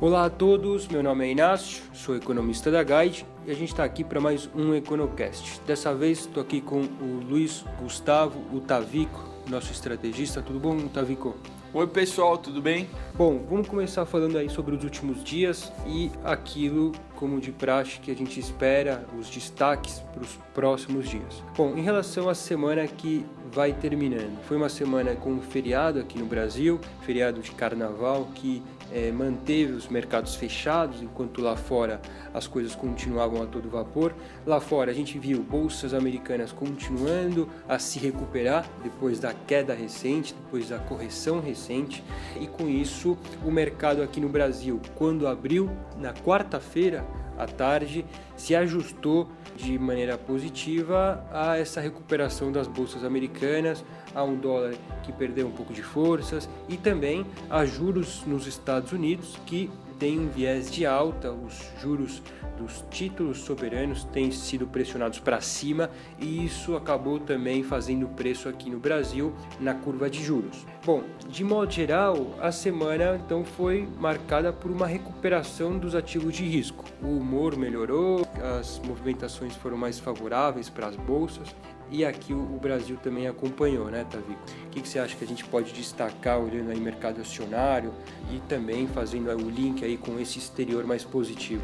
[0.00, 3.82] Olá a todos, meu nome é Inácio, sou economista da Guide e a gente está
[3.82, 5.60] aqui para mais um Econocast.
[5.66, 9.20] Dessa vez estou aqui com o Luiz Gustavo Utavico,
[9.50, 10.40] nosso estrategista.
[10.40, 11.34] Tudo bom, Utavico?
[11.74, 12.88] Oi pessoal, tudo bem?
[13.14, 18.12] Bom, vamos começar falando aí sobre os últimos dias e aquilo, como de praxe, que
[18.12, 21.42] a gente espera, os destaques para os próximos dias.
[21.56, 26.18] Bom, em relação à semana que vai terminando, foi uma semana com um feriado aqui
[26.18, 32.00] no Brasil, feriado de carnaval, que é, manteve os mercados fechados, enquanto lá fora
[32.32, 34.14] as coisas continuavam a todo vapor.
[34.46, 40.34] Lá fora a gente viu bolsas americanas continuando a se recuperar depois da queda recente,
[40.34, 42.02] depois da correção recente,
[42.40, 47.04] e com isso o mercado aqui no Brasil, quando abriu na quarta-feira
[47.38, 48.04] à tarde,
[48.36, 53.84] se ajustou de maneira positiva a essa recuperação das bolsas americanas,
[54.14, 58.92] a um dólar que perdeu um pouco de forças e também a juros nos Estados
[58.92, 62.22] Unidos que tem um viés de alta, os juros
[62.56, 68.68] dos títulos soberanos têm sido pressionados para cima e isso acabou também fazendo preço aqui
[68.68, 70.66] no Brasil na curva de juros.
[70.84, 76.44] Bom, de modo geral, a semana então foi marcada por uma recuperação dos ativos de
[76.44, 76.84] risco.
[77.02, 78.26] O humor melhorou,
[78.58, 81.54] as movimentações foram mais favoráveis para as bolsas
[81.90, 84.40] e aqui o Brasil também acompanhou, né, Tavico?
[84.66, 87.92] O que, você acha que a gente pode destacar olhando aí mercado acionário
[88.32, 91.62] e também fazendo o link aí com esse exterior mais positivo?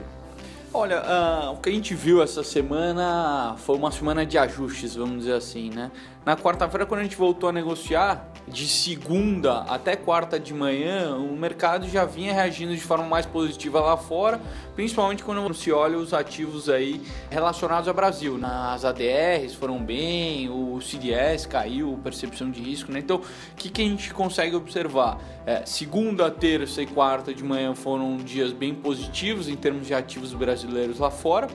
[0.73, 5.19] Olha, uh, o que a gente viu essa semana foi uma semana de ajustes, vamos
[5.19, 5.89] dizer assim, né?
[6.25, 11.37] Na quarta-feira, quando a gente voltou a negociar, de segunda até quarta de manhã, o
[11.37, 14.41] mercado já vinha reagindo de forma mais positiva lá fora,
[14.75, 18.39] principalmente quando se olha os ativos aí relacionados ao Brasil.
[18.39, 23.01] Nas ADRs foram bem, o CDS caiu, percepção de risco, né?
[23.01, 25.19] Então, o que, que a gente consegue observar?
[25.45, 30.33] É, segunda, terça e quarta de manhã foram dias bem positivos em termos de ativos
[30.33, 31.49] brasileiros lá fora.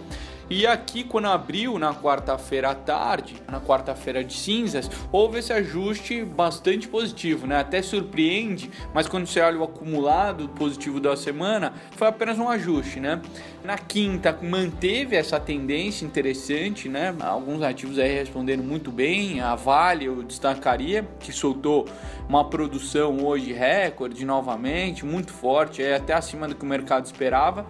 [0.50, 6.24] E aqui, quando abriu na quarta-feira à tarde, na quarta-feira de cinzas, houve esse ajuste
[6.24, 7.60] bastante positivo, né?
[7.60, 13.00] Até surpreende, mas quando você olha o acumulado positivo da semana, foi apenas um ajuste,
[13.00, 13.22] né?
[13.64, 17.16] Na quinta, manteve essa tendência interessante, né?
[17.20, 19.42] Alguns ativos aí responderam muito bem.
[19.42, 21.88] A Vale, eu destacaria, que soltou
[22.28, 27.68] uma produção hoje recorde novamente, muito forte, é até acima do que o mercado esperava.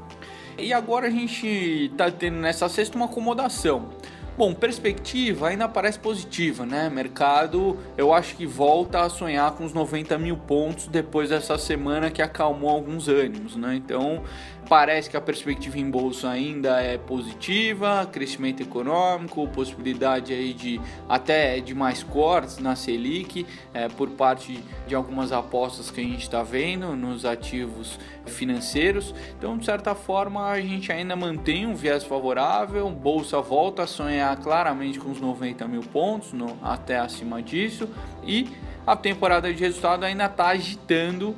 [0.62, 1.48] E agora a gente
[1.92, 3.90] está tendo nessa sexta uma acomodação.
[4.40, 6.90] Bom, perspectiva ainda parece positiva, né?
[6.90, 12.10] Mercado, eu acho que volta a sonhar com os 90 mil pontos depois dessa semana
[12.10, 13.76] que acalmou alguns ânimos, né?
[13.76, 14.24] Então,
[14.70, 21.60] Parece que a perspectiva em bolsa ainda é positiva, crescimento econômico, possibilidade aí de até
[21.60, 26.44] de mais cortes na Selic é, por parte de algumas apostas que a gente está
[26.44, 29.16] vendo nos ativos financeiros.
[29.36, 34.38] Então, de certa forma, a gente ainda mantém um viés favorável, bolsa volta a sonhar
[34.38, 37.90] claramente com os 90 mil pontos, no, até acima disso,
[38.24, 38.48] e
[38.86, 41.36] a temporada de resultado ainda está agitando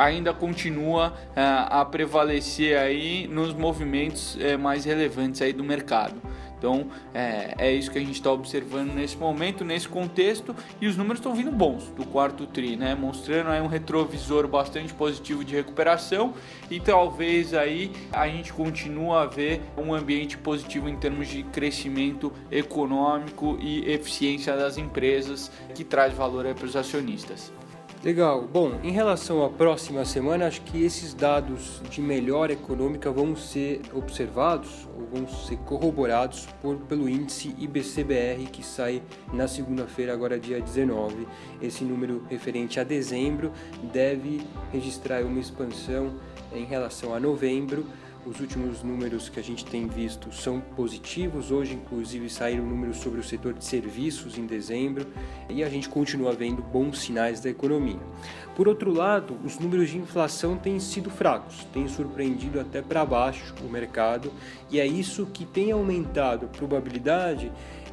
[0.00, 6.14] ainda continua é, a prevalecer aí nos movimentos é, mais relevantes aí do mercado.
[6.56, 10.96] Então é, é isso que a gente está observando nesse momento, nesse contexto, e os
[10.96, 12.94] números estão vindo bons do quarto TRI, né?
[12.94, 16.34] mostrando aí um retrovisor bastante positivo de recuperação
[16.70, 22.32] e talvez aí a gente continue a ver um ambiente positivo em termos de crescimento
[22.50, 27.52] econômico e eficiência das empresas que traz valor para os acionistas.
[28.02, 28.48] Legal.
[28.50, 33.82] Bom, em relação à próxima semana, acho que esses dados de melhora econômica vão ser
[33.92, 39.02] observados ou vão ser corroborados por, pelo índice IBCBR que sai
[39.34, 41.28] na segunda-feira, agora dia 19.
[41.60, 43.52] Esse número referente a dezembro
[43.92, 44.40] deve
[44.72, 46.14] registrar uma expansão
[46.54, 47.84] em relação a novembro
[48.26, 51.50] os últimos números que a gente tem visto são positivos.
[51.50, 55.06] Hoje, inclusive, saíram números sobre o setor de serviços em dezembro
[55.48, 58.00] e a gente continua vendo bons sinais da economia.
[58.54, 63.54] Por outro lado, os números de inflação têm sido fracos, têm surpreendido até para baixo
[63.64, 64.30] o mercado
[64.70, 67.50] e é isso que tem aumentado a probabilidade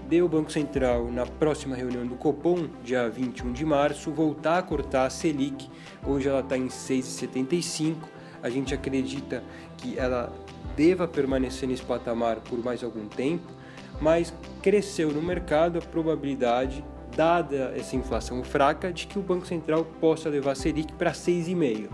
[0.10, 4.62] de o Banco Central, na próxima reunião do Copom, dia 21 de março, voltar a
[4.62, 5.70] cortar a Selic.
[6.06, 9.44] Hoje ela está em 6,75 a gente acredita
[9.78, 10.34] que ela
[10.76, 13.52] deva permanecer nesse patamar por mais algum tempo,
[14.00, 16.84] mas cresceu no mercado a probabilidade,
[17.16, 21.90] dada essa inflação fraca, de que o Banco Central possa levar a Selic para 6,5.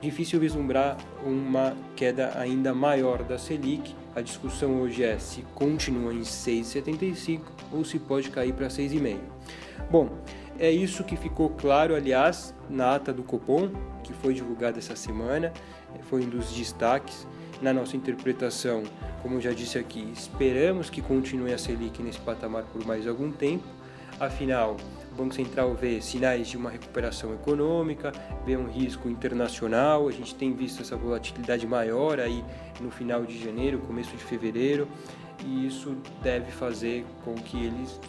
[0.00, 3.94] Difícil vislumbrar uma queda ainda maior da Selic.
[4.14, 7.40] A discussão hoje é se continua em 6,75
[7.72, 9.18] ou se pode cair para 6,5.
[9.90, 10.10] Bom,
[10.58, 13.70] É isso que ficou claro, aliás, na ata do Copom,
[14.04, 15.52] que foi divulgada essa semana,
[16.02, 17.26] foi um dos destaques
[17.60, 18.84] na nossa interpretação.
[19.22, 23.64] Como já disse aqui, esperamos que continue a Selic nesse patamar por mais algum tempo.
[24.20, 24.76] Afinal,
[25.10, 28.12] o Banco Central vê sinais de uma recuperação econômica,
[28.46, 30.06] vê um risco internacional.
[30.08, 32.44] A gente tem visto essa volatilidade maior aí
[32.80, 34.86] no final de janeiro, começo de fevereiro,
[35.44, 38.00] e isso deve fazer com que eles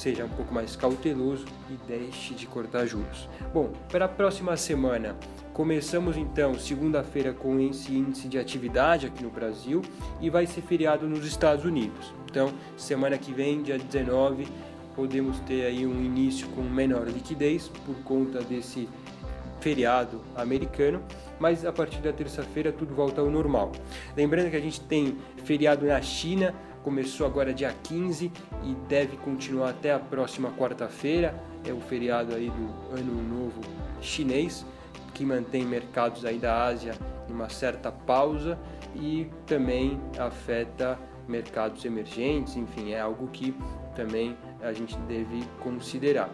[0.00, 3.28] seja um pouco mais cauteloso e deixe de cortar juros.
[3.52, 5.14] Bom, para a próxima semana,
[5.52, 9.82] começamos então segunda-feira com esse índice de atividade aqui no Brasil
[10.18, 12.14] e vai ser feriado nos Estados Unidos.
[12.30, 14.48] Então, semana que vem, dia 19,
[14.96, 18.88] podemos ter aí um início com menor liquidez por conta desse
[19.60, 21.02] feriado americano,
[21.38, 23.72] mas a partir da terça-feira tudo volta ao normal.
[24.16, 28.32] Lembrando que a gente tem feriado na China começou agora dia 15
[28.64, 31.34] e deve continuar até a próxima quarta-feira.
[31.64, 33.60] É o feriado aí do Ano Novo
[34.00, 34.64] Chinês,
[35.12, 36.94] que mantém mercados aí da Ásia
[37.28, 38.58] em uma certa pausa
[38.94, 40.98] e também afeta
[41.28, 43.54] mercados emergentes, enfim, é algo que
[43.94, 46.30] também a gente deve considerar.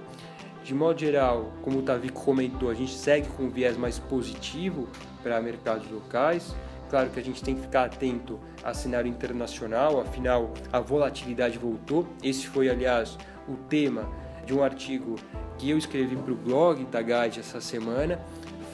[0.64, 4.88] De modo geral, como o Tavico comentou, a gente segue com um viés mais positivo
[5.22, 6.56] para mercados locais.
[6.88, 12.06] Claro que a gente tem que ficar atento a cenário internacional, afinal a volatilidade voltou.
[12.22, 13.18] Esse foi, aliás,
[13.48, 14.08] o tema
[14.44, 15.16] de um artigo
[15.58, 18.20] que eu escrevi para o blog Tagade essa semana,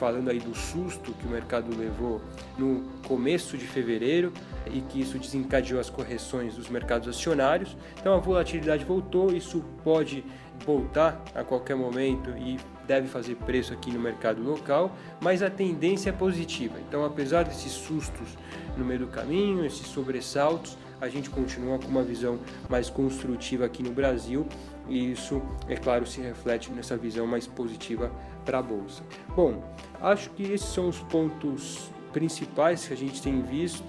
[0.03, 2.21] falando aí do susto que o mercado levou
[2.57, 4.33] no começo de fevereiro
[4.69, 7.77] e que isso desencadeou as correções dos mercados acionários.
[7.97, 10.25] Então a volatilidade voltou, isso pode
[10.65, 16.09] voltar a qualquer momento e deve fazer preço aqui no mercado local, mas a tendência
[16.09, 16.75] é positiva.
[16.85, 18.37] Então, apesar desses sustos
[18.75, 22.39] no meio do caminho, esses sobressaltos, a gente continua com uma visão
[22.69, 24.47] mais construtiva aqui no Brasil
[24.87, 28.09] e isso, é claro, se reflete nessa visão mais positiva
[28.45, 29.03] para a bolsa.
[29.35, 29.61] Bom,
[30.01, 33.83] acho que esses são os pontos principais que a gente tem visto.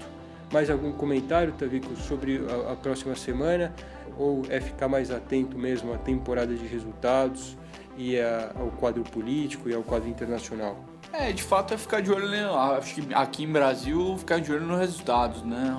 [0.52, 3.72] Mais algum comentário, Tavico, sobre a, próxima semana?
[4.18, 7.56] Ou é ficar mais atento mesmo à temporada de resultados?
[7.96, 10.93] e ao quadro político e ao quadro internacional?
[11.16, 12.44] É, de fato é ficar de olho, né?
[12.76, 15.72] acho que aqui em Brasil, ficar de olho nos resultados, né?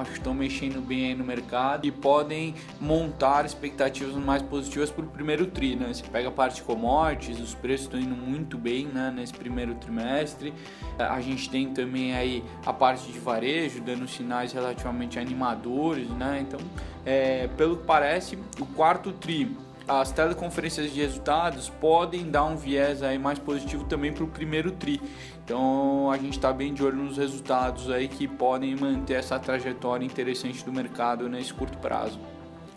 [0.00, 5.04] Acho que estão mexendo bem aí no mercado e podem montar expectativas mais positivas para
[5.04, 5.92] o primeiro tri, né?
[5.92, 9.12] Você pega a parte de commodities, os preços estão indo muito bem, né?
[9.14, 10.54] Nesse primeiro trimestre.
[10.98, 16.38] A gente tem também aí a parte de varejo, dando sinais relativamente animadores, né?
[16.40, 16.60] Então,
[17.04, 19.54] é, pelo que parece, o quarto tri
[19.88, 24.70] as teleconferências de resultados podem dar um viés aí mais positivo também para o primeiro
[24.72, 25.00] tri.
[25.44, 30.04] Então a gente está bem de olho nos resultados aí que podem manter essa trajetória
[30.04, 32.20] interessante do mercado nesse curto prazo.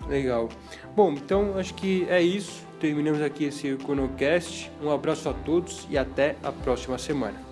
[0.08, 0.50] Legal.
[0.96, 2.66] Bom, então acho que é isso.
[2.80, 4.72] Terminamos aqui esse Econocast.
[4.82, 7.51] Um abraço a todos e até a próxima semana.